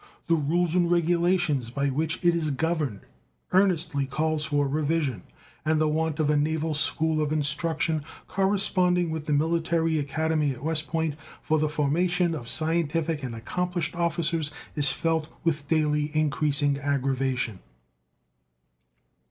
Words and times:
The 0.25 0.33
rules 0.35 0.73
and 0.73 0.89
regulations 0.89 1.69
by 1.69 1.89
which 1.89 2.17
it 2.25 2.33
is 2.33 2.49
governed 2.49 3.01
earnestly 3.51 4.07
call 4.07 4.39
for 4.39 4.67
revision, 4.67 5.21
and 5.63 5.79
the 5.79 5.87
want 5.87 6.19
of 6.19 6.27
a 6.31 6.35
naval 6.35 6.73
school 6.73 7.21
of 7.21 7.31
instruction, 7.31 8.03
corresponding 8.27 9.11
with 9.11 9.27
the 9.27 9.33
Military 9.33 9.99
Academy 9.99 10.53
at 10.53 10.63
West 10.63 10.87
Point, 10.87 11.13
for 11.43 11.59
the 11.59 11.69
formation 11.69 12.33
of 12.33 12.49
scientific 12.49 13.21
and 13.21 13.35
accomplished 13.35 13.93
officers, 13.93 14.49
is 14.73 14.89
felt 14.89 15.27
with 15.43 15.67
daily 15.67 16.09
increasing 16.17 16.79
aggravation. 16.79 17.59